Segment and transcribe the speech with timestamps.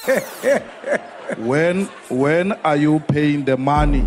[1.48, 4.04] when when are you paying the money?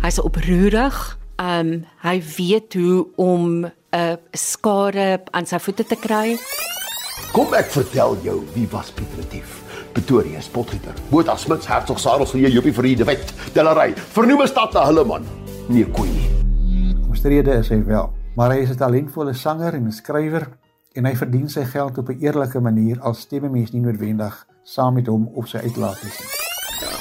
[0.00, 1.18] Hy's oproerig.
[1.36, 6.38] Ehm um, hy weet hoe om 'n uh, skare aan sy voete te kry.
[7.32, 9.60] Kom ek vertel jou wie was Piet Retief.
[9.92, 10.94] Pretoria Spotgieter.
[11.10, 13.34] Botha Smits Hertog Sarels vir Jopie vir die wet.
[13.54, 13.92] Delary.
[14.16, 15.24] Vernoem 'n stad na hulle man.
[15.68, 16.30] Nee, koei nie.
[17.08, 20.48] Omstrede is hy wel, maar hy is 'n talentvolle sanger en 'n skrywer
[20.96, 24.94] en hy verdien sy geld op 'n eerlike manier al stemme mense nie noodwendig saam
[24.94, 26.12] met hom op sy uitlaat nie.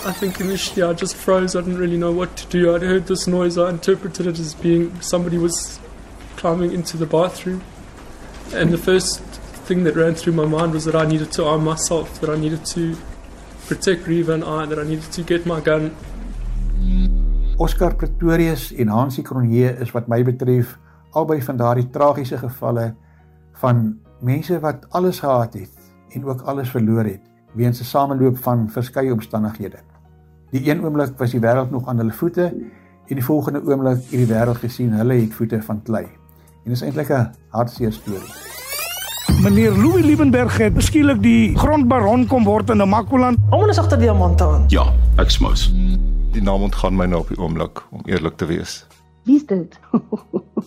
[0.07, 1.55] I think initially I just froze.
[1.55, 2.73] I didn't really know what to do.
[2.73, 3.57] I'd heard this noise.
[3.57, 5.79] I interpreted it as being somebody was
[6.37, 7.61] climbing into the bathroom.
[8.53, 9.19] And the first
[9.67, 12.39] thing that ran through my mind was that I needed to arm myself, that I
[12.39, 12.95] needed to
[13.67, 15.91] protect Reva and I, that I needed to get my gun.
[17.59, 20.77] Oscar Pretorius en Hansie Cronje is wat my betref
[21.11, 22.93] albei van daardie tragiese gevalle
[23.59, 25.73] van mense wat alles gehad het
[26.15, 29.77] en ook alles verloor het weens 'n sameloop van verskeie omstandighede.
[30.51, 32.45] Die een oomblik was die wêreld nog aan hulle voete
[33.07, 36.03] en die volgende oomblik het die wêreld gesien hulle het voete van klei.
[36.63, 38.33] En dit is eintlik 'n hartseer storie.
[39.41, 43.37] Meneer Louis Liebenberg het beskielik die grondbaron kom word in Namakoland.
[43.49, 44.63] Almal is agter diamante aan.
[44.67, 45.73] Ja, ek smous.
[46.31, 48.87] Die naam ontgaan my nou op die oomblik om eerlik te wees.
[49.23, 49.79] Wie's dit?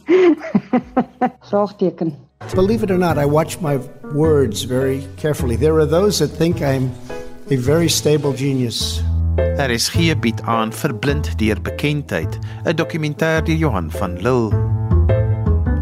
[1.51, 2.15] Vraagteken.
[2.49, 3.79] Believe it or not, I watch my
[4.13, 5.57] words very carefully.
[5.57, 6.91] There are those that think I'm
[7.51, 9.03] a very stable genius.
[9.37, 14.70] Daar is hier bied aan verblind deur bekendheid, 'n dokumentêr deur Johan van Lille.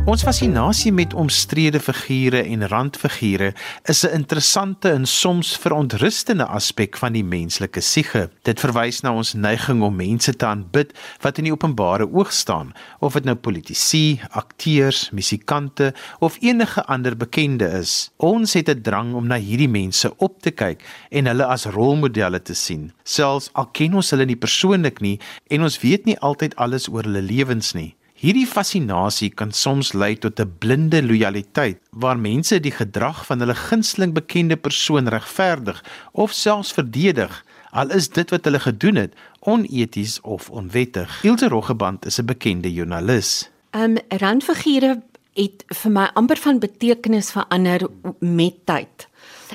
[0.09, 3.53] Ons fascinasie met omstrede figure en randfigure
[3.85, 8.31] is 'n interessante en soms verontrustende aspek van die menslike siege.
[8.43, 12.73] Dit verwys na ons neiging om mense te aanbid wat in die openbare oog staan,
[12.99, 18.11] of dit nou politici, akteurs, musikante of enige ander bekende is.
[18.17, 22.43] Ons het 'n drang om na hierdie mense op te kyk en hulle as rolmodelle
[22.43, 26.57] te sien, selfs al ken ons hulle nie persoonlik nie en ons weet nie altyd
[26.57, 27.98] alles oor hulle lewens nie.
[28.19, 33.55] Hierdie fascinasie kan soms lei tot 'n blinde lojaliteit waar mense die gedrag van hulle
[33.55, 40.21] gunsteling bekende persoon regverdig of selfs verdedig al is dit wat hulle gedoen het oneties
[40.21, 41.25] of onwettig.
[41.25, 43.51] Ilse Roggeband is 'n bekende joernalis.
[43.71, 45.03] Um randfigure
[45.35, 49.09] het vir my amper van betekenis verander met tyd.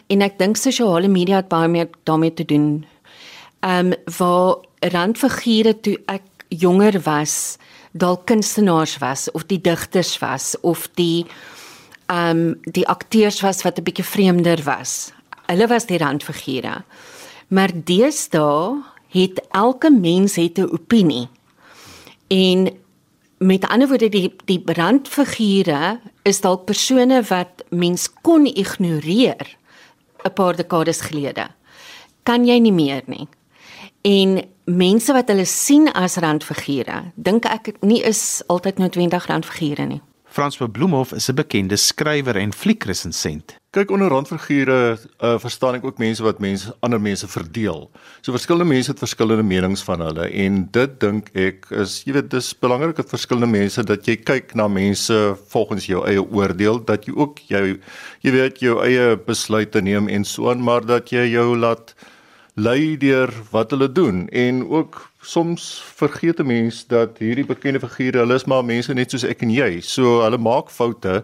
[0.07, 2.85] En ek dink sosiale media het baie meer daarmee te doen.
[3.59, 7.57] Um waar randfigure toe ek jonger was,
[7.93, 11.25] dalk kunstenaars was of die digters was of die
[12.11, 15.13] ehm um, die akteurs was wat 'n bietjie vreemder was.
[15.45, 16.83] Hulle was die randfigure.
[17.47, 21.27] Maar deesdae het elke mens het 'n opinie.
[22.27, 22.77] En
[23.37, 29.57] met ander woorde die die randfigure is dalk persone wat mens kon ignoreer
[30.23, 31.47] 'n paar dekades gelede.
[32.23, 33.27] Kan jy nie meer nie.
[34.01, 40.01] En mense wat hulle sien as randfigure, dink ek nie is altyd noodwendig randfigure nie.
[40.33, 43.55] Frans van Bloemhof is 'n bekende skrywer en fliekresensent.
[43.69, 47.91] Kyk onder randfigure uh, verstaan ek ook mense wat mense ander mense verdeel.
[48.21, 52.31] So verskillende mense het verskillende menings van hulle en dit dink ek is jy weet
[52.31, 57.05] dis belangrik dat verskillende mense dat jy kyk na mense volgens jou eie oordeel dat
[57.05, 57.79] jy ook jou
[58.21, 61.93] jy weet jou eie besluite neem en so aan maar dat jy jou laat
[62.53, 68.17] lei deur wat hulle doen en ook soms vergeet 'n mens dat hierdie bekende figure
[68.17, 69.81] hulle is maar mense net soos ek en jy.
[69.81, 71.23] So hulle maak foute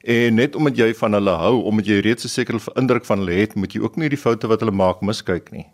[0.00, 3.32] en net omdat jy van hulle hou, omdat jy reeds 'n sekere indruk van hulle
[3.40, 5.66] het, moet jy ook nie die foute wat hulle maak miskyk nie.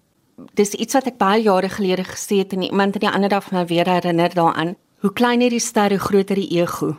[0.55, 3.53] Dis iets wat ek baie jare gelede gesê het en iemand het die ander dag
[3.53, 4.77] my weer herinner daaraan.
[5.01, 6.97] Hoe kleiner die ster, hoe groter die ego.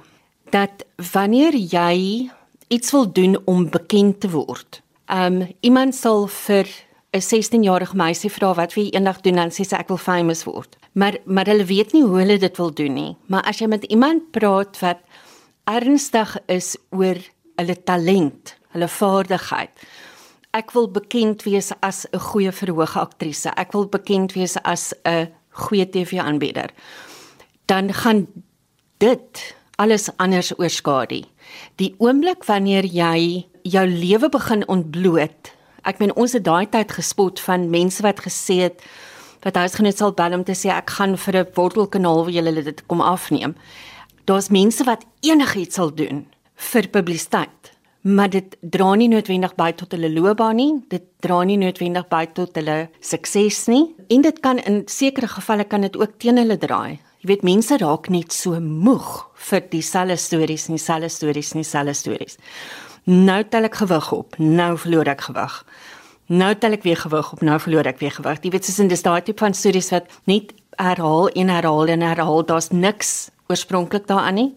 [0.50, 2.30] Dat wanneer jy
[2.68, 6.68] iets wil doen om bekend te word, ehm um, iemand sal vir
[7.18, 10.44] 'n 16-jarige meisie vra wat wil jy eendag doen dan sê sy ek wil famous
[10.46, 10.78] word.
[10.94, 13.16] Maar maar hulle weet nie hoe hulle dit wil doen nie.
[13.28, 15.02] Maar as jy met iemand praat wat
[15.66, 17.18] ernstig is oor
[17.58, 19.74] hulle talent, hulle vaardigheid.
[20.54, 23.50] Ek wil bekend wees as 'n goeie verhoog aktrise.
[23.58, 26.70] Ek wil bekend wees as 'n goeie TV-aanbieder.
[27.66, 28.28] Dan gaan
[28.98, 31.24] dit alles anders oorskadu.
[31.76, 35.57] Die oomblik wanneer jy jou lewe begin ontbloot
[35.88, 38.84] Ek meen ons het daai tyd gespot van mense wat gesê het
[39.46, 42.80] wat huisgenoot sal bel om te sê ek gaan vir 'n wortelkanaal wil julle dit
[42.88, 43.56] kom afneem.
[44.26, 46.26] Daar's mense wat enigiets sal doen
[46.56, 51.58] vir publisiteit, maar dit dra nie noodwendig by tot hulle loopbaan nie, dit dra nie
[51.58, 56.20] noodwendig by tot hulle sukses nie en dit kan in sekere gevalle kan dit ook
[56.20, 57.00] teen hulle draai.
[57.24, 59.08] Jy weet mense raak net so moeg
[59.50, 62.38] vir dieselfde stories en dieselfde stories en dieselfde stories.
[63.10, 65.64] Nou tel ek gewig op, nou verloor ek gewig.
[66.28, 68.42] nou tel ek weer gewig op, nou verloor ek weer gewig.
[68.44, 72.04] Jy weet, soos in dis daai tipe van studies wat net herhaal en herhaal en
[72.04, 74.50] herhaal, daar's niks oorspronklik daaraan nie.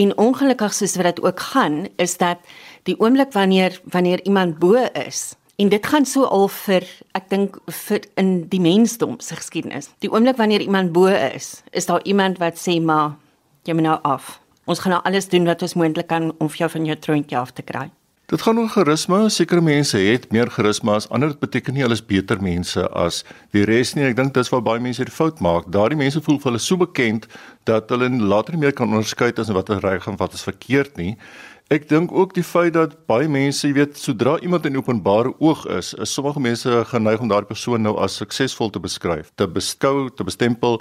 [0.00, 2.40] En ongelukkig soos wat dit ook gaan, is dat
[2.88, 6.84] die oomblik wanneer wanneer iemand bo is en dit gaan so al vir
[7.16, 7.58] ek dink
[7.88, 9.90] vir in die mensdom se geskiedenis.
[10.04, 13.16] Die oomblik wanneer iemand bo is, is daar iemand wat sê maar
[13.64, 14.36] jy moet nou af.
[14.66, 17.38] Ons gaan nou alles doen wat ons moontlik kan om vir jou van jou troontjie
[17.38, 17.88] af te kry.
[18.26, 19.20] Dit gaan oor charisma.
[19.30, 21.30] Sekere mense het meer charisma as ander.
[21.30, 23.20] Dit beteken nie hulle is beter mense as
[23.54, 24.02] die res nie.
[24.08, 25.68] Ek dink dis waar baie mense die fout maak.
[25.70, 27.28] Daardie mense voel hulle so bekend
[27.70, 30.98] dat hulle later nie meer kan onderskei tussen wat is reg en wat is verkeerd
[30.98, 31.14] nie.
[31.66, 35.64] Ek dink ook die feit dat baie mense, jy weet, sodra iemand in openbare oog
[35.74, 40.04] is, is sommige mense geneig om daardie persoon nou as suksesvol te beskryf, te beskou,
[40.14, 40.78] te bestempel.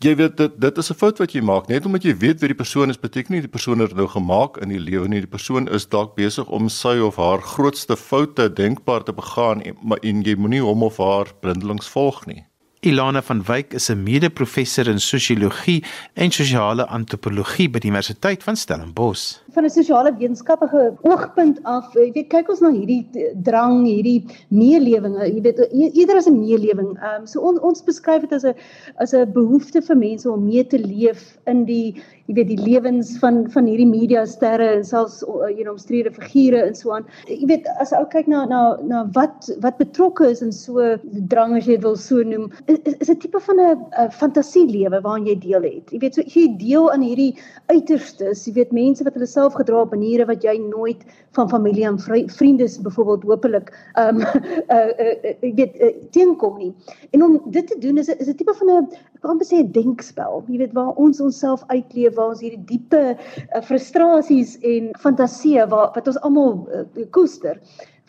[0.00, 1.68] Jy weet dit dit is 'n fout wat jy maak.
[1.68, 4.56] Net omdat jy weet wie die persoon is, beteken nie die persoon het nou gemaak
[4.56, 5.20] in die lewe nie.
[5.20, 9.76] Die persoon is dalk besig om sy of haar grootste foute denkbaar te begaan en,
[10.02, 12.46] en jy moenie hom of haar blindelings volg nie.
[12.82, 15.84] Ilana van Wyk is 'n mede-professor in sosiologie
[16.14, 19.38] en sosiale antropologie by die Universiteit van Stellenbosch.
[19.54, 23.06] Van 'n sosiale wetenskaplike oogpunt af, jy weet, kyk ons na hierdie
[23.42, 25.58] drang, hierdie meelewing, jy weet,
[25.94, 26.98] eerder as 'n meelewing.
[26.98, 28.54] Ehm um, so on, ons beskryf dit as 'n
[28.98, 33.18] as 'n behoefte vir mense om mee te leef in die jy weet die lewens
[33.18, 37.06] van van hierdie media sterre en selfs jy know omstrede figure en so aan.
[37.28, 40.96] Jy weet, as ou kyk na na na wat wat betrokke is in so
[41.32, 45.26] drang as jy dit wil so noem is, is 'n tipe van 'n fantasielewe waarin
[45.26, 45.92] jy deel het.
[45.92, 47.36] Jy weet so jy deel aan hierdie
[47.68, 51.02] uiterstes, jy weet mense wat hulle self gedra op maniere wat jy nooit
[51.32, 51.98] van familie en
[52.28, 56.72] vriende byvoorbeeld hopelik ehm um, uh, uh, uh, jy weet uh, teenkom nie.
[57.12, 59.72] En om dit te doen is is 'n tipe van 'n ek kan sê 'n
[59.72, 60.44] denkspel.
[60.48, 65.98] Jy weet waar ons onsself uitleef, waar ons hierdie diepe uh, frustrasies en fantasieë wat
[65.98, 66.84] wat ons almal uh,
[67.14, 67.58] koester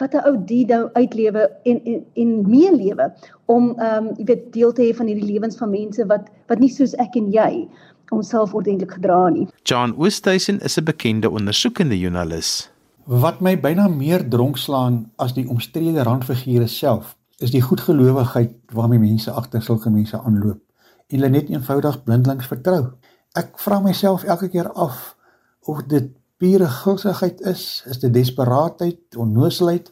[0.01, 3.09] wat 'n ou die nou uitlewe en en en meelewe
[3.45, 6.59] om ehm um, jy weet deel te hê van hierdie lewens van mense wat wat
[6.59, 7.67] nie soos ek en jy
[8.13, 9.47] onsself ordentlik gedra nie.
[9.63, 12.69] John Oosthuizen is 'n bekende ondersoekende joernalis.
[13.03, 19.31] Wat my byna meer dronkslaan as die omstrede randfigure self, is die goedgelowigheid waarmee mense
[19.31, 20.59] agter sulke mense aanloop
[21.07, 22.85] en hulle net eenvoudig blindelings vertrou.
[23.33, 25.15] Ek vra myself elke keer af
[25.65, 29.89] of dit pure gulsigheid is, is dit desperaatheid, onnoosheid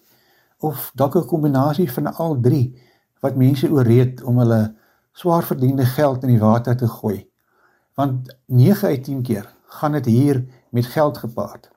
[0.61, 2.77] of dalk 'n kombinasie van al drie
[3.21, 4.75] wat mense ooreed om hulle
[5.11, 7.25] swaar verdiende geld in die water te gooi.
[7.97, 11.69] Want 9 uit 10 keer gaan dit hier met geld gepaard.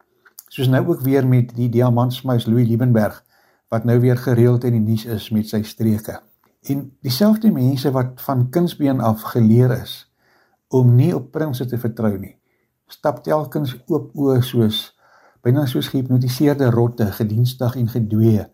[0.49, 3.25] Soos nou ook weer met die diamantsmuis Louis Liebenberg
[3.69, 6.21] wat nou weer gereeld in die nuus is met sy streke.
[6.63, 10.14] En dieselfde mense wat van kindsbeen af geleer is
[10.69, 12.37] om nie op prinses te vertrou nie
[12.95, 14.91] stap telkens oop oë soos
[15.45, 18.45] byna soos gehipnotiseerde rotte gedienstig en gedwee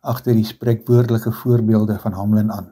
[0.00, 2.70] agter die spreekwoordelike voorbeelde van Hamlin aan.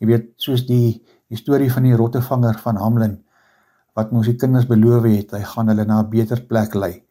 [0.00, 0.98] Jy weet, soos die
[1.28, 3.18] die storie van die rottevanger van Hamlin
[3.98, 7.04] wat mos die kinders beloof het hy gaan hulle na 'n beter plek lei.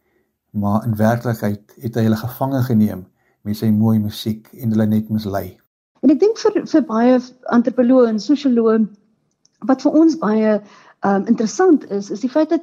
[0.52, 3.06] Maar in werklikheid het hy hulle gevange geneem
[3.44, 5.60] met sy mooi musiek en hulle net mislei.
[6.02, 8.88] En ek dink vir vir baie antropoloë en sosioloë
[9.68, 10.62] wat vir ons baie
[11.06, 12.62] um interessant is is die feit dat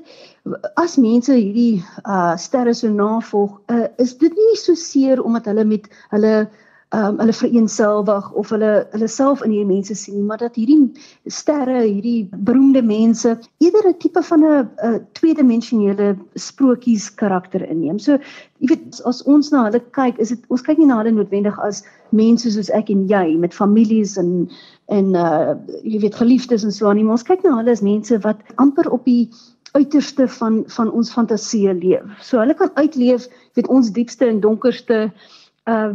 [0.75, 5.65] as mense hierdie uh sterre so navolg, uh, is dit nie so seer omdat hulle
[5.65, 6.49] met hulle
[6.95, 10.93] um hulle vereenselwig of hulle hulle self in hierdie mense sien nie, maar dat hierdie
[11.33, 17.99] sterre, hierdie beroemde mense eerder 'n tipe van 'n tweedimensionele sprokies karakter inneem.
[17.99, 18.19] So,
[18.59, 21.59] jy weet, as ons na hulle kyk, is dit ons kyk nie na hulle noodwendig
[21.59, 24.49] as mense soos ek en jy met families en
[24.89, 27.83] en uh jy weet geliefdes en so aan nie, maar ons kyk na hulle as
[27.83, 29.31] mense wat amper op die
[29.75, 32.05] uiterste van van ons fantasie leef.
[32.21, 35.43] So hulle kan uitleef, weet ons diepste en donkerste uh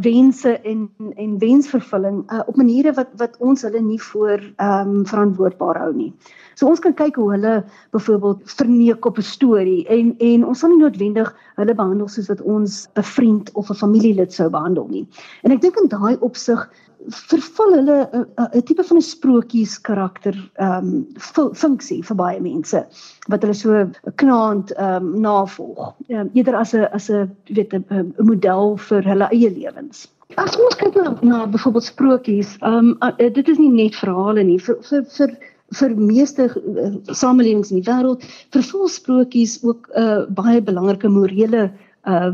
[0.02, 5.06] wense en en wensvervulling uh, op maniere wat wat ons hulle nie voor ehm um,
[5.06, 6.12] verantwoordbaar hou nie.
[6.54, 10.70] So ons kan kyk hoe hulle byvoorbeeld verneek op 'n storie en en ons sal
[10.70, 15.06] nie noodwendig hulle behandel soos wat ons 'n vriend of 'n familielid sou behandel nie.
[15.42, 16.70] En ek dink in daai opsig
[17.08, 22.86] vervul hulle 'n 'n tipe van 'n sprokies karakter ehm um, funksie vir baie mense
[23.32, 23.84] wat hulle so
[24.22, 25.92] knaand ehm um, navolg.
[26.08, 30.08] Ehm um, eerder as 'n as 'n weet 'n model vir hulle eie lewens.
[30.36, 34.58] As ons kyk na na byvoorbeeld sprokies, ehm um, dit is nie net verhale nie
[34.58, 35.38] vir vir vir
[35.78, 41.62] vir meeste uh, samelewings in die wêreld vervul sprokies ook 'n uh, baie belangrike morele
[41.64, 42.32] uh, uh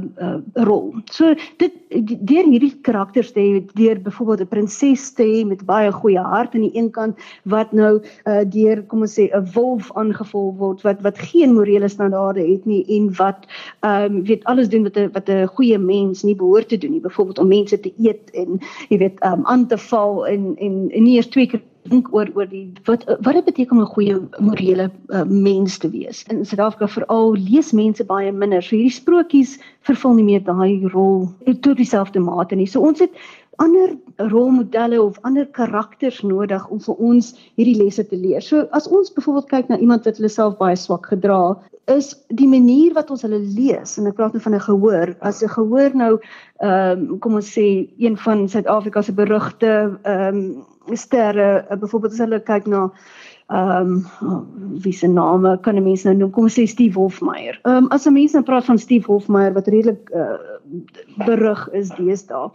[0.55, 0.95] rol.
[1.11, 5.91] So dit deur hierdie karakters te hê, deur byvoorbeeld 'n prinses te hê met baie
[5.93, 9.91] goeie hart aan die een kant wat nou uh deur kom ons sê 'n wolf
[9.95, 13.47] aangeval word wat wat geen morele standaarde het nie en wat
[13.81, 16.91] ehm um, weet alles doen wat 'n wat 'n goeie mens nie behoort te doen
[16.91, 20.57] nie, byvoorbeeld om mense te eet en jy weet ehm um, aan te val en
[20.57, 23.83] en, en nie eers twee keer dink oor oor die wat wat dit beteken om
[23.83, 26.25] 'n goeie morele uh, mens te wees.
[26.29, 28.63] In Suid-Afrika veral lees mense baie minder.
[28.63, 31.29] So hierdie sprokies vervul nie meer daai rol
[31.61, 32.67] tot dieselfde mate nie.
[32.67, 33.11] So ons het
[33.57, 38.43] ander rolmodelle of ander karakters nodig om vir ons hierdie lesse te leer.
[38.43, 42.49] So as ons byvoorbeeld kyk na iemand wat hulle self baie swak gedra, is die
[42.51, 45.15] manier wat ons hulle lees en ek praat nou van 'n gehoor.
[45.21, 46.19] As 'n gehoor nou
[46.61, 52.13] ehm um, kom ons sê een van Suid-Afrika se berugte ehm um, sterre, uh, byvoorbeeld
[52.13, 52.91] as hulle kyk na
[53.47, 56.31] ehm um, wie se name kan 'n mens nou noem?
[56.31, 57.59] Kom ons sê Steve Hofmeyer.
[57.63, 60.39] Ehm um, as 'n mens nou praat van Steve Hofmeyer wat redelik uh,
[61.27, 62.51] berug is deesdae.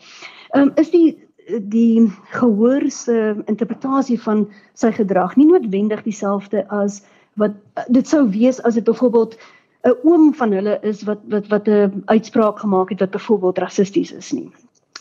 [0.51, 1.17] Ehm um, is die
[1.59, 7.01] die gehoor se interpretasie van sy gedrag nie noodwendig dieselfde as
[7.33, 7.51] wat
[7.88, 9.38] dit sou wees as dit byvoorbeeld
[9.83, 14.11] 'n oom van hulle is wat wat wat 'n uitspraak gemaak het wat byvoorbeeld rassisties
[14.11, 14.51] is nie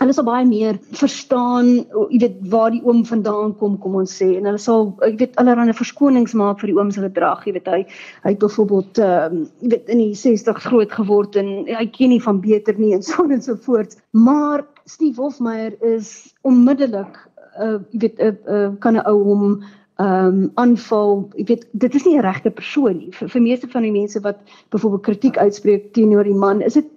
[0.00, 1.70] hulle sal baie meer verstaan,
[2.08, 5.40] jy weet waar die oom vandaan kom, kom ons sê en hulle sal ek weet
[5.40, 7.80] allerlei verskonings maak vir die oom se gedrag, jy weet hy
[8.24, 12.14] hy het byvoorbeeld ehm um, jy weet in die 60 groot geword en hy ken
[12.14, 13.98] nie van beter nie en so en so voort.
[14.12, 17.20] Maar Steve Hofmeyer is onmiddellik
[17.60, 19.44] uh jy weet 'n uh, uh, kan 'n ou hom
[20.00, 23.12] ehm um, aanval, jy weet dit is nie 'n regte persoon nie.
[23.12, 24.38] Vir, vir meeste van die mense wat
[24.72, 26.88] byvoorbeeld kritiek uitspreek teenoor die man, is dit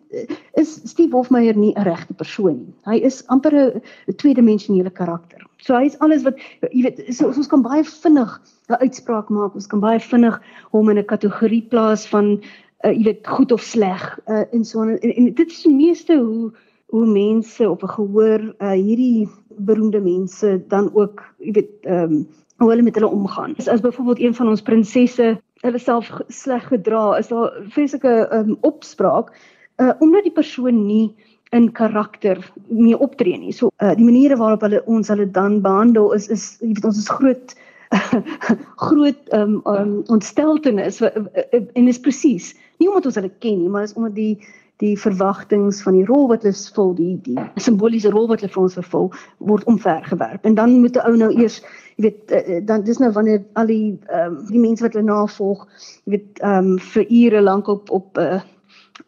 [0.60, 2.74] is Steve Hofmeyer nie 'n regte persoon nie.
[2.86, 3.82] Hy is amper 'n
[4.16, 5.42] tweedimensionele karakter.
[5.58, 6.38] So hy is alles wat
[6.72, 9.56] jy weet, so, ons kan baie vinnig 'n uitspraak maak.
[9.56, 10.40] Ons kan baie vinnig
[10.72, 12.42] hom in 'n kategorie plaas van
[12.84, 16.18] uh, jy weet goed of sleg uh, en so en, en dit is die meeste
[16.18, 16.52] hoe
[16.94, 22.28] hoe mense op 'n gehoor uh, hierdie beroemde mense dan ook jy weet ehm um,
[22.62, 23.56] hoe hulle met hulle omgaan.
[23.58, 28.58] As, as byvoorbeeld een van ons prinsesse hulle self sleg gedra, is daar vreeslike um,
[28.62, 29.34] opspraak
[29.82, 31.14] uh, omdat die persoon nie
[31.54, 33.54] in karakter mee optree nie.
[33.54, 36.98] So uh, die maniere waarop hulle ons hulle dan behandel is is jy weet ons
[36.98, 37.56] is groot
[38.90, 43.96] groot um, um, ontsteltenis en is presies nie omdat ons hulle ken nie, maar is
[43.98, 44.36] omdat die
[44.82, 48.64] die verwagtinge van die rol wat hulle vul, die die simboliese rol wat hulle vir
[48.64, 49.06] ons vervul,
[49.48, 50.44] word omvergewerp.
[50.50, 51.62] En dan moet 'n ou nou eers,
[51.96, 55.06] jy weet, uh, dan dis nou wanneer al die ehm um, die mense wat hulle
[55.06, 55.68] navolg,
[56.04, 58.42] jy weet, ehm um, vir ure lank op op uh,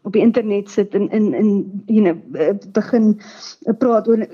[0.02, 1.50] op die internet sit en in in
[1.86, 3.20] you know begin
[3.78, 4.26] praat oor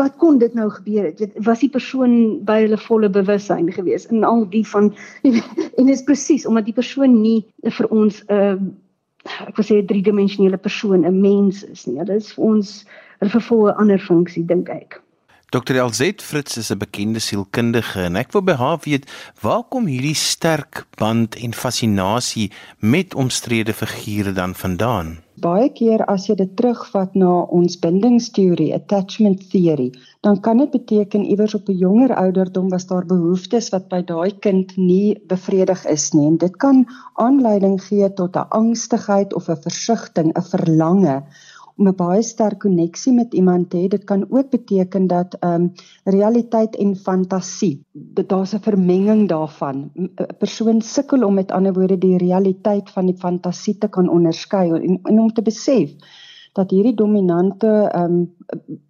[0.00, 4.06] wat kon dit nou gebeur het weet was die persoon by hulle volle bewussyn gewees
[4.06, 4.94] en al die van
[5.78, 8.56] en is presies omdat die persoon nie vir ons 'n uh,
[9.46, 12.04] ek wil sê 'n driedimensionele persoon, 'n mens is nie.
[12.04, 12.84] Dit is vir ons
[13.20, 15.01] 'n vervolge ander funksie dink ek.
[15.52, 15.76] Dr.
[15.76, 19.04] Elzet Fritz is 'n bekende sielkundige en ek wil by haar weet
[19.44, 22.46] waar kom hierdie sterk band en fascinasie
[22.78, 25.18] met omstrede figure dan vandaan?
[25.44, 29.90] Baie keer as jy dit terugvat na ons bindingsteorie, attachment theory,
[30.24, 34.32] dan kan dit beteken iewers op 'n jonger ouderdom was daar behoeftes wat by daai
[34.40, 39.62] kind nie bevredig is nie en dit kan aanleiding gee tot 'n angstigheid of 'n
[39.68, 41.22] versigtiging, 'n verlange
[41.76, 43.88] om 'n baie sterk koneksie met iemand te hê.
[43.88, 45.72] Dit kan ook beteken dat ehm um,
[46.04, 49.90] realiteit en fantasie, dat daar's 'n vermenging daarvan.
[49.94, 54.70] 'n Persoon sukkel om met ander woorde die realiteit van die fantasie te kan onderskei
[54.70, 55.90] en, en om te besef
[56.52, 58.34] dat hierdie dominante ehm um,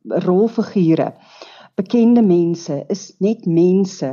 [0.02, 1.14] rolfigure
[1.82, 4.10] bekende mense is net mense.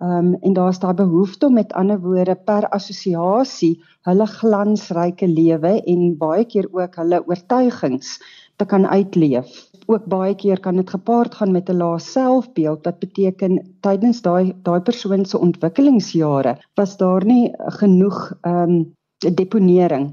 [0.00, 5.72] Ehm um, en daar's daai behoefte om met ander woorde per assosiasie hulle glansryke lewe
[5.92, 8.18] en baie keer ook hulle oortuigings
[8.60, 9.48] te kan uitleef.
[9.86, 14.52] Ook baie keer kan dit gepaard gaan met 'n lae selfbeeld wat beteken tydens daai
[14.62, 18.94] daai persoon se ontwikkelingsjare was daar nie genoeg ehm um,
[19.34, 20.06] deponering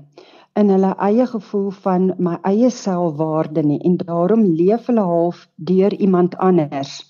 [0.58, 5.94] in hulle eie gevoel van my eie selfwaarde nie en daarom leef hulle half deur
[5.94, 7.04] iemand anders.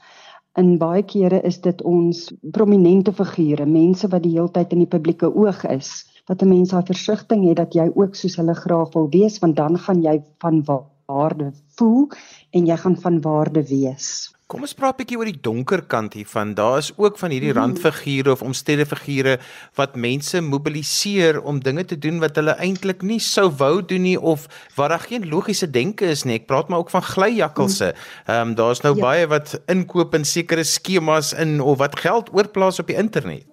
[0.60, 5.30] In baie kere is dit ons prominente figure, mense wat die heeltyd in die publieke
[5.32, 5.92] oog is
[6.28, 9.56] dat 'n mens daai versigtiging het dat jy ook soos hulle graag wil wees want
[9.56, 12.08] dan gaan jy van waarde voel
[12.52, 14.37] en jy gaan van waarde wees.
[14.48, 16.54] Kom ons praat 'n bietjie oor die donker kant hiervan.
[16.56, 17.60] Daar is ook van hierdie mhm.
[17.60, 19.40] randfigure of omstede figure
[19.76, 24.16] wat mense mobiliseer om dinge te doen wat hulle eintlik nie sou wou doen nie
[24.16, 26.40] of waar daar geen logiese denke is nie.
[26.40, 27.92] Ek praat maar ook van glyjakkalse.
[27.92, 28.32] Mhm.
[28.32, 29.02] Ehm um, daar's nou ja.
[29.02, 33.44] baie wat inkoop in sekere skemas in of wat geld oorplaas op die internet.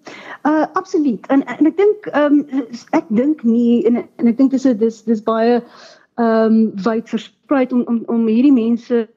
[0.46, 1.26] Uh absoluut.
[1.26, 5.02] En en ek dink ehm um, ek dink nie en en ek dink dis dis
[5.02, 9.08] dis baie ehm um, wyd versprei om om om hierdie mense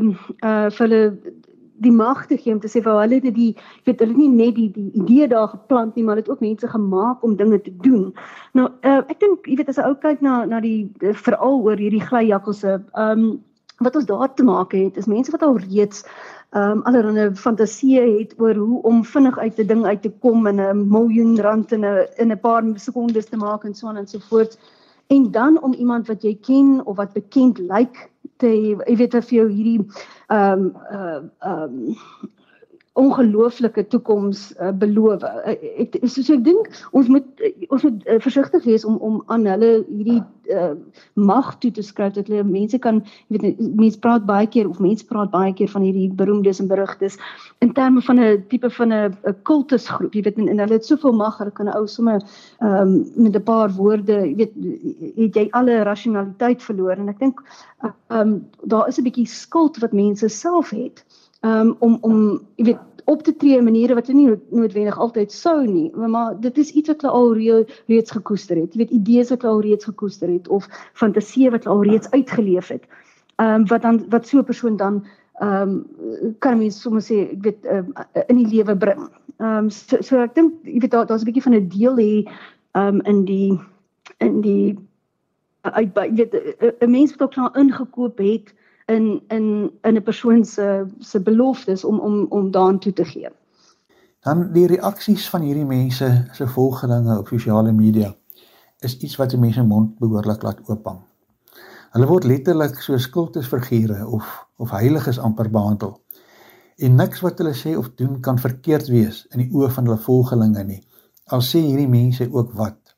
[0.00, 1.02] uh vir hulle
[1.82, 4.28] die mag te gee om te sê vir hulle dit die ek weet hulle nie
[4.30, 7.72] net die die idee daar geplant nie maar dit ook mense gemaak om dinge te
[7.86, 8.12] doen.
[8.54, 10.90] Nou uh, ek dink jy weet as 'n ou kyk na na die
[11.26, 13.26] veral oor hierdie glyjakkelse ehm um,
[13.82, 16.04] wat ons daar te maak het is mense wat al reeds
[16.54, 20.46] ehm um, allerlei fantasieë het oor hoe om vinnig uit 'n ding uit te kom
[20.46, 23.96] en 'n miljoen rand in 'n in 'n paar sekondes te maak en so aan
[23.96, 24.58] en so voort.
[25.06, 28.08] En dan om iemand wat jy ken of wat bekend lyk like,
[28.42, 29.78] te jy weet vir jou hierdie
[30.28, 32.32] ehm um, ehm uh, um,
[32.94, 35.22] ongelooflike toekoms uh, beloof.
[35.22, 39.00] Uh, ek so, so ek dink ons moet uh, ons moet uh, versigtig wees om
[39.02, 40.20] om aan hulle hierdie
[40.54, 40.76] uh,
[41.18, 43.00] mag toe te skryf dat hulle mense kan
[43.34, 46.70] jy weet mense praat baie keer of mense praat baie keer van hierdie beroemdes en
[46.70, 47.18] berugtes
[47.66, 50.14] in terme van 'n tipe van 'n kultusgroep.
[50.14, 52.22] Jy weet en, en hulle het soveel mag, hulle kan ou sommer
[52.62, 52.94] ehm um,
[53.26, 54.54] met 'n paar woorde, jy weet
[55.18, 57.42] het jy alle rasionaliteit verloor en ek dink
[57.82, 61.02] ehm uh, um, daar is 'n bietjie skuld wat mense self het
[61.44, 62.18] um, om om
[62.56, 65.90] jy weet op te tree in maniere wat hulle nie noodwendig altyd sou nie.
[65.96, 67.58] Maar, dit is iets wat hulle al re
[67.92, 68.72] reeds gekoester het.
[68.72, 70.68] Jy weet idees wat hulle al reeds gekoester het of
[71.00, 72.88] fantasieë wat hulle al reeds uitgeleef het.
[73.36, 75.04] Ehm um, wat dan wat so 'n persoon dan
[75.42, 75.84] ehm
[76.22, 77.92] um, kan mens sommer sê ek weet um,
[78.26, 79.08] in die lewe bring.
[79.38, 81.96] Ehm um, so, so ek dink jy weet daar daar's 'n bietjie van 'n deel
[81.96, 82.24] hier
[82.72, 83.60] ehm um, in die
[84.18, 84.78] in die
[85.62, 86.34] uit jy weet
[86.80, 88.54] 'n mens wat ook klaar ingekoop het
[88.86, 93.28] in in in 'n persoon se se beloftes om om om daaraan toe te gee.
[94.20, 98.14] Dan die reaksies van hierdie mense se volgelinge op sosiale media
[98.78, 101.00] is iets wat mense mond behoorlik laat oophang.
[101.90, 106.00] Hulle word letterlik so skuldesfigure of of heiliges amper behandel.
[106.76, 109.98] En niks wat hulle sê of doen kan verkeerd wees in die oë van hulle
[109.98, 110.82] volgelinge nie.
[111.24, 112.94] Al sê hierdie mense ook wat.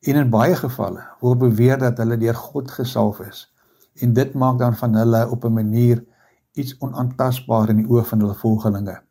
[0.00, 3.53] En in baie gevalle word beweer dat hulle deur God gesalf is
[4.02, 6.04] en dit maak dan van hulle op 'n manier
[6.52, 9.02] iets onaantastbaar in die oë van hulle volgelinge.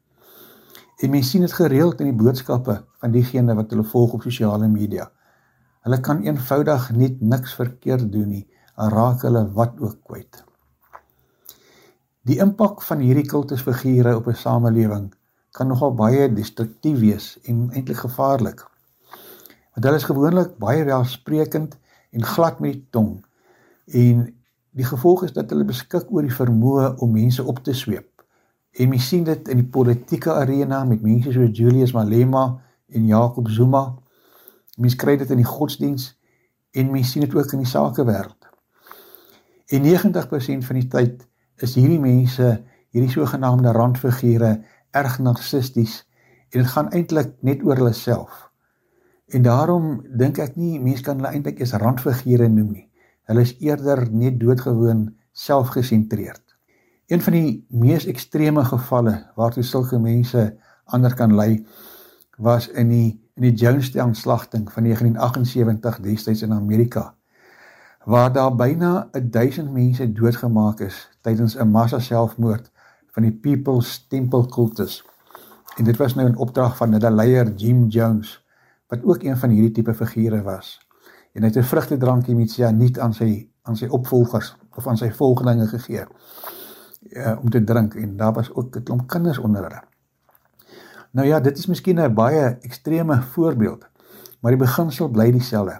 [0.97, 4.67] En mense sien dit gereeld in die boodskappe van diegene wat hulle volg op sosiale
[4.67, 5.11] media.
[5.83, 10.43] Hulle kan eenvoudig net niks verkeerd doen nie, raak hulle wat ook kwyt.
[12.23, 15.13] Die impak van hierdie kultusfigure op 'n samelewing
[15.51, 18.63] kan nogal baie destruktief wees en eintlik gevaarlik.
[19.73, 21.77] Want hulle is gewoonlik baie welsprekend
[22.11, 23.25] en glad met die tong
[23.85, 24.42] en
[24.73, 28.09] Die gevolg is dat hulle beskik oor die vermoë om mense op te sweep.
[28.73, 32.47] En mens sien dit in die politieke arena met mense soos Julius Malema
[32.89, 33.83] en Jacob Zuma.
[34.81, 36.07] Mens kry dit in die godsdiens
[36.73, 38.49] en mens sien dit ook in die sakewêreld.
[39.69, 41.21] En 90% van die tyd
[41.61, 42.47] is hierdie mense,
[42.89, 44.55] hierdie sogenaamde randfigure,
[44.89, 45.99] erg narcissisties
[46.49, 48.49] en dit gaan eintlik net oor hulle self.
[49.29, 52.87] En daarom dink ek nie mense kan hulle eintlik eens randfigure noem nie.
[53.29, 56.43] Hulle is eerder net doodgewoon selfgesentreerd.
[57.07, 61.65] Een van die mees ekstreme gevalle waartoe sulke mense ander kan lei
[62.37, 67.15] was in die in die Jonestown slagting van 1978 destyds in Amerika
[68.05, 72.71] waar daar byna 1000 mense doodgemaak is tydens 'n massa selfmoord
[73.07, 75.03] van die People's Temple kultus.
[75.77, 78.45] En dit was nou 'n opdrag van hulle leier Jim Jones
[78.87, 80.82] wat ook een van hierdie tipe figure was
[81.33, 85.11] en hy het 'n vrugtedrankie met sianiet aan sy aan sy opvolgers of aan sy
[85.11, 89.81] volgelinge gegee uh, om te drink en daar was ook 'n klomp kinders onder hulle.
[91.11, 93.85] Nou ja, dit is miskien 'n baie ekstreme voorbeeld,
[94.41, 95.79] maar die beginsel bly dieselfde.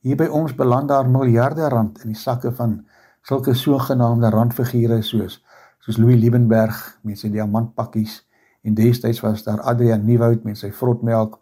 [0.00, 2.86] Hier by ons beland daar miljarde rand in die sakke van
[3.22, 5.44] sulke sogenaamde randfigure soos
[5.78, 8.28] soos Louis Liebenberg met sy diamantpakkies
[8.62, 11.38] en destyds was daar Adrian Nieuwoud met sy vrotmelk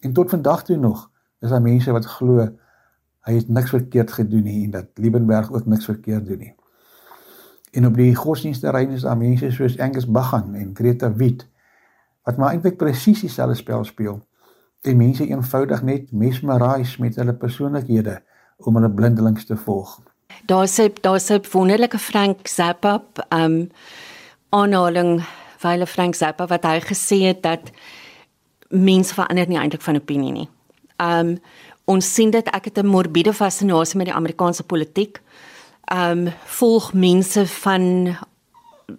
[0.00, 2.48] en tot vandag toe nog is daar mense wat glo
[3.24, 6.54] hy het niks verkeerd gedoen nie en dat Liebenberg ook niks verkeerd doen nie.
[7.74, 11.46] En op die godsdiensterrein is daar mense soos Angus Baghan en Greta Wit
[12.24, 14.20] wat maar eintlik presies dieselfde spel speel.
[14.84, 18.20] En mense eenvoudig net mesmerise met hulle persoonlikhede
[18.56, 19.98] om hulle blindelings te volg.
[20.46, 23.70] Daar's daar's 'n wonderlike Frank Zappa um
[24.48, 25.24] aanhaling
[25.56, 27.70] vyle Frank Zappa wat hy gesê het dat
[28.68, 30.48] mense verander nie eintlik van opinie nie.
[30.96, 31.38] Um
[31.84, 35.20] ons sien dit ek het 'n morbiede fascinasie met die Amerikaanse politiek.
[35.92, 38.16] Um volg mense van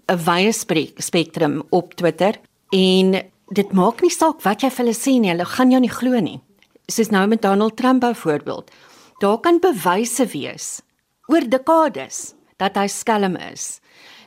[0.08, 0.52] 'n wye
[0.98, 2.36] spektrum op Twitter
[2.72, 3.22] en
[3.54, 6.20] dit maak nie saak wat jy vir hulle sê nie, hulle gaan jou nie glo
[6.20, 6.40] nie.
[6.88, 8.72] Soos nou met Donald Trump byvoorbeeld.
[9.20, 10.82] Daar kan bewyse wees
[11.28, 13.80] oor dekades dat hy skelm is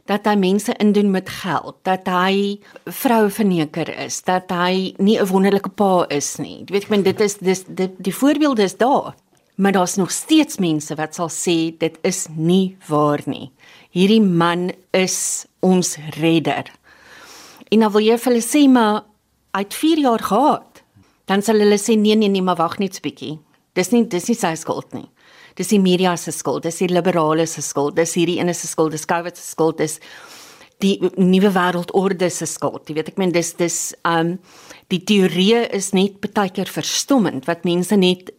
[0.08, 5.26] dat hy mense indoen met geld, dat hy vroue verneker is, dat hy nie 'n
[5.26, 6.64] wonderlike pa is nie.
[6.64, 9.14] Jy weet ek meen dit is dis die, die voorbeelde is daar.
[9.56, 13.50] Maar daar's nog steeds mense wat sal sê dit is nie waar nie.
[13.90, 16.64] Hierdie man is ons redder.
[17.70, 19.04] En dan wil jy vir hulle sê maar
[19.50, 20.82] uit 4 jaar gehad.
[21.26, 23.38] Dan sal hulle sê nee nee nee, maar wag net 'n bietjie.
[23.74, 25.08] Dis nie dis nie sy skuld nie.
[25.56, 28.92] Dis die media se skuld, dis die liberale se skuld, dis hierdie ene se skuld,
[28.92, 29.98] dis COVID se skuld, dis
[30.82, 32.86] die nuwe wêreldorde se skuld.
[32.88, 34.36] Jy weet ek meen dis dis um
[34.92, 38.30] die teorie is net baie keer verstommend wat mense net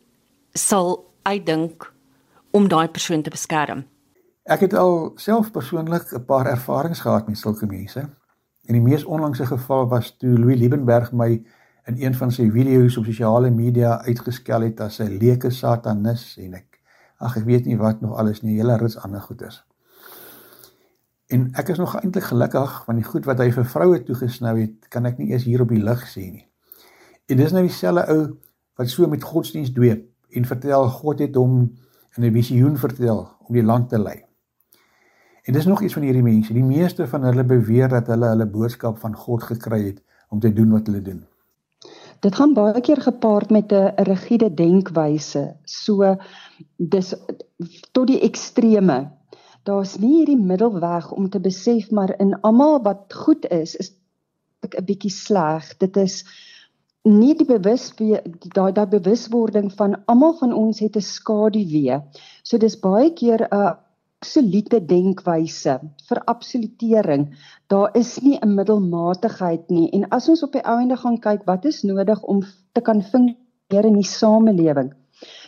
[0.56, 1.86] sal uitdink
[2.56, 3.84] om daai persoon te beskerm.
[4.50, 8.00] Ek het al self persoonlik 'n paar ervarings gehad met sulke mense.
[8.68, 11.42] En die mees onlangse geval was toe Louis Liebenberg my
[11.86, 16.54] in een van sy video's op sosiale media uitgeskel het as 'n leuke satanis en
[16.54, 16.69] ek
[17.20, 19.64] ag ek weet nie wat nog alles nie, hele rits ander goeders.
[21.30, 24.88] En ek is nog eintlik gelukkig want die goed wat hy vir vroue toegesnou het,
[24.90, 26.48] kan ek nie eers hier op die lig sê nie.
[27.30, 28.22] En dis nou dieselfde ou
[28.80, 31.62] wat so met godsdienst dweep en vertel God het hom
[32.18, 34.24] in 'n visioen vertel om die land te lei.
[35.44, 36.54] En dis nog iets van hierdie mense.
[36.54, 40.54] Die meeste van hulle beweer dat hulle hulle boodskap van God gekry het om te
[40.54, 41.24] doen wat hulle doen.
[42.20, 45.56] Dit gaan baie keer gepaard met 'n rigiede denkwyse.
[45.66, 46.16] So
[46.78, 47.14] dis
[47.92, 49.12] tot die extreme.
[49.64, 53.92] Daar's nie hierdie middelweg om te besef maar in almal wat goed is, is
[54.60, 55.78] ek 'n bietjie sleg.
[55.78, 56.26] Dit is
[57.04, 62.02] nie die bewus daai daai bewuswording van almal van ons het 'n skaduwee.
[62.44, 63.78] So dis baie keer 'n
[64.20, 65.74] absolute denkwyse
[66.10, 67.22] vir absolutering.
[67.72, 71.66] Daar is nie 'n middelmatigheid nie en as ons op die ouende gaan kyk wat
[71.66, 72.42] is nodig om
[72.74, 74.92] te kan funksioneer in die samelewing,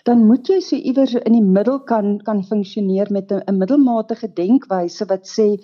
[0.05, 5.05] dan moet jy so iewers in die middel kan kan funksioneer met 'n middelmatige denkwyse
[5.09, 5.57] wat sê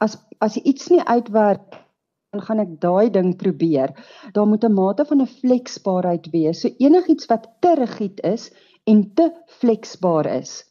[0.00, 1.84] as as iets nie uitwerk
[2.32, 3.92] dan gaan ek daai ding probeer.
[4.32, 6.60] Daar moet 'n mate van 'n fleksbaarheid wees.
[6.60, 8.50] So enigiets wat te rigied is
[8.84, 10.64] en te fleksbaar is,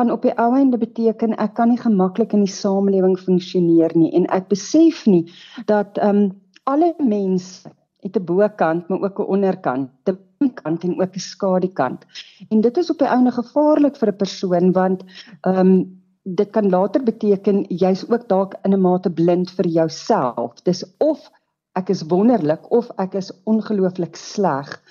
[0.00, 4.08] gaan op die ou einde beteken ek kan nie gemaklik in die samelewing funksioneer nie
[4.16, 5.26] en ek besef nie
[5.68, 6.30] dat ehm um,
[6.70, 7.68] alle mense
[8.04, 12.06] het 'n bokant maar ook 'n onderkant, 'n kant en ook 'n skadukant.
[12.48, 15.04] En dit is op die einde gevaarlik vir 'n persoon want
[15.40, 20.62] ehm um, dit kan later beteken jy's ook dalk in 'n mate blind vir jouself.
[20.62, 21.30] Dis of
[21.72, 24.82] ek is wonderlik of ek is ongelooflik sleg.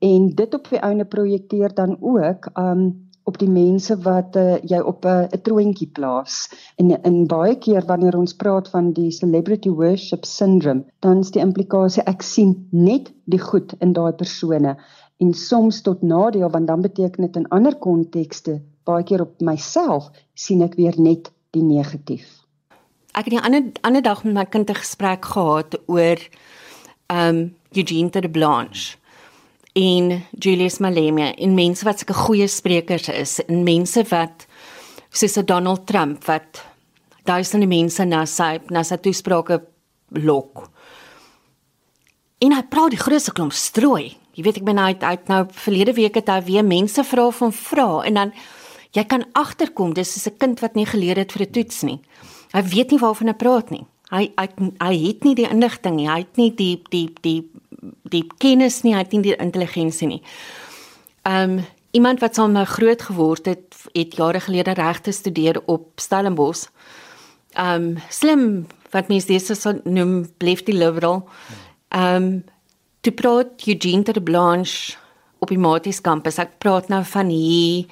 [0.00, 4.78] En dit op die einde projekteer dan ook um op die mense wat uh, jy
[4.78, 6.50] op 'n uh, troontjie plaas.
[6.76, 11.42] En in baie keer wanneer ons praat van die celebrity worship syndrome, dan is die
[11.42, 14.76] implikasie ek sien net die goed in daai persone
[15.16, 20.10] en soms tot nadeel want dan beteken dit in ander kontekste baie keer op myself
[20.34, 22.26] sien ek weer net die negatief.
[23.14, 26.18] Ek het die ander ander dag met my kind 'n gesprek gehad oor
[27.08, 28.96] um Eugene de Blanche
[29.74, 34.46] en Julius Malema en mense wat sulke goeie sprekers is en mense wat
[35.10, 36.62] soos Donald Trump wat
[37.26, 39.58] duisende mense na sy na sy toesprake
[40.22, 40.68] lok.
[42.44, 44.12] En hy praat die grootste klomp strooi.
[44.34, 47.54] Jy weet ek ben uit uit nou verlede week het hy weer mense vra van
[47.54, 48.34] vra en dan
[48.94, 52.00] jy kan agterkom dis soos 'n kind wat nie geleer het vir 'n toets nie.
[52.52, 53.86] Hy weet nie waarvan hy praat nie.
[54.14, 54.48] Hy hy
[54.78, 56.08] hy het nie die inligting nie.
[56.10, 57.38] Hy het nie die die die
[58.12, 60.22] die kennis nie, hy het nie die intelligensie nie.
[61.24, 66.68] Ehm um, iemand wat my groot geword het, het jare gelede regte studeer op Stellenbosch.
[67.54, 71.28] Ehm um, slim wat mense dis so noem bleef die liberal.
[71.88, 72.44] Ehm um,
[73.00, 74.96] toe praat Eugene de Blanche
[75.38, 76.38] op die Maties kampus.
[76.38, 77.84] Ek praat nou van hier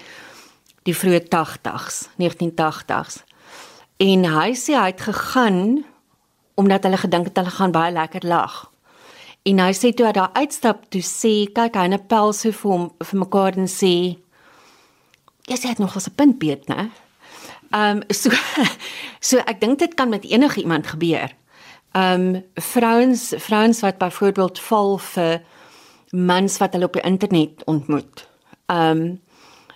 [0.89, 3.23] die vroeë 80s, 1980s.
[4.03, 5.85] En hy sê hy het gegaan
[6.55, 8.71] omdat hulle gedink het hulle gaan baie lekker lag.
[9.43, 12.71] En hy sê toe hy daar uitstap toe sê kyk hy 'n pel so vir
[12.71, 14.17] hom vir mekaar en sê
[15.49, 16.91] jy sê nog was 'n punt beet, né?
[17.73, 18.31] Ehm um, so
[19.29, 21.31] so ek dink dit kan met enige iemand gebeur.
[21.95, 25.43] Ehm um, vrouens vrouens wat byvoorbeeld val vir
[26.11, 28.29] mans wat hulle op die internet ontmoet.
[28.67, 29.21] Ehm um,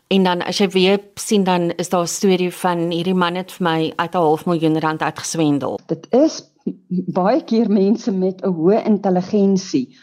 [0.07, 3.53] En dan as jy weer sien dan is daar 'n storie van hierdie man het
[3.53, 5.81] vir my uit 'n half miljoen rand uitgeswendel.
[5.87, 6.45] Dit is
[6.89, 9.97] baie keer mense met 'n hoë intelligensie.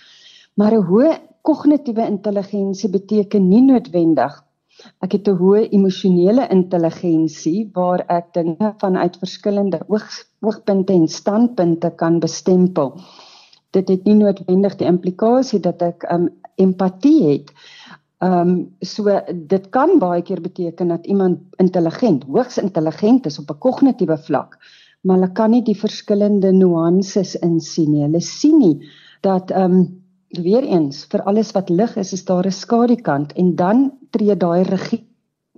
[0.56, 4.43] Maar 'n hoë kognitiewe intelligensie beteken nie noodwendig
[5.06, 10.08] ek het 'n hoë emosionele intelligensie waar ek dinge vanuit verskillende oog
[10.41, 12.99] oogpunte en standpunte kan bestempel.
[13.71, 17.54] Dit het nie noodwendig die implikasie dat ek um, empatie het
[18.23, 19.12] Ehm um, so
[19.52, 24.58] dit kan baie keer beteken dat iemand intelligent, hoogs intelligent is op 'n kognitiewe vlak,
[25.03, 28.03] maar hulle kan nie die verskillende nuances insien nie.
[28.05, 28.77] Hulle sien nie
[29.21, 29.83] dat ehm um,
[30.33, 34.63] weer eens vir alles wat lig is, is daar 'n skadukant en dan tree daai
[34.63, 35.03] regie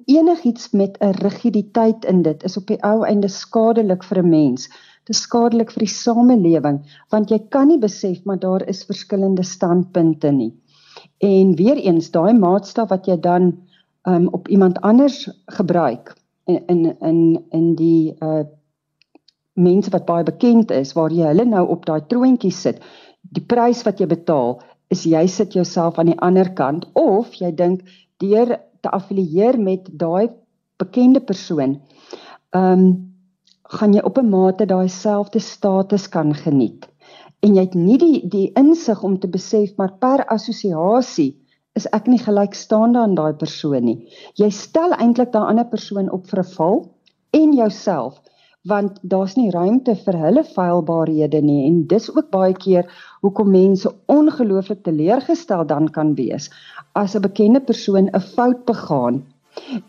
[0.06, 4.68] enigiets met 'n rigiditeit in dit is op die ou einde skadelik vir 'n mens.
[5.06, 6.80] Dit is skadelik vir die samelewing
[7.10, 10.54] want jy kan nie besef maar daar is verskillende standpunte nie.
[11.18, 13.58] En weer eens daai maatstaf wat jy dan
[14.04, 18.44] um, op iemand anders gebruik in in in in die uh
[19.56, 22.82] mense wat baie bekend is waar jy hulle nou op daai troontjie sit.
[23.22, 24.60] Die prys wat jy betaal
[24.94, 27.86] is jy sit jouself aan die ander kant of jy dink
[28.22, 30.30] deur te affilieer met daai
[30.78, 31.80] bekende persoon,
[32.52, 32.88] ehm um,
[33.76, 36.86] gaan jy op 'n mate daai selfde status kan geniet.
[37.42, 41.32] En jy het nie die die insig om te besef maar per assosiasie
[41.76, 44.08] is ek nie gelykstaande aan daai persoon nie.
[44.36, 46.78] Jy stel eintlik daai ander persoon op vir 'n val
[47.32, 48.22] en jouself
[48.72, 52.90] want daar's nie ruimte vir hulle feilbaarhede nie en dis ook baie keer
[53.22, 56.50] hoekom mense ongelooflik teleurgestel dan kan wees
[56.94, 59.24] as 'n bekende persoon 'n fout begaan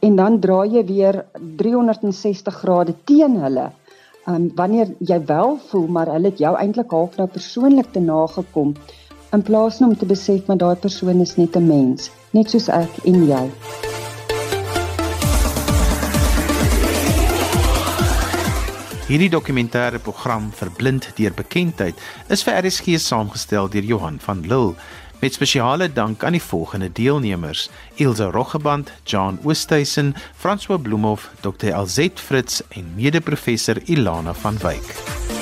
[0.06, 1.24] en dan draai jy weer
[1.62, 3.70] 360 grade teen hulle.
[4.26, 8.74] Um wanneer jy wel voel maar hulle het jou eintlik half nou persoonlik te nagekom
[9.32, 13.04] in plaas om te besef maar daai persoon is net 'n mens, net soos ek
[13.04, 13.44] en jy.
[19.06, 24.74] Hierdie dokumentêre program Verblind deur bekendheid is vir RSG saamgestel deur Johan van Lille
[25.20, 27.68] met spesiale dank aan die volgende deelnemers:
[28.02, 31.70] Ilse Roggeband, John Oosthuizen, François Bloemhof, Dr.
[31.72, 35.35] Alzet Fritz en mede-professor Ilana van Wyk.